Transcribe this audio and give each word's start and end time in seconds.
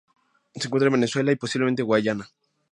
Se 0.55 0.65
encuentra 0.65 0.87
en 0.87 0.93
Venezuela 0.93 1.31
y 1.31 1.35
posiblemente 1.35 1.83
Guyana. 1.83 2.27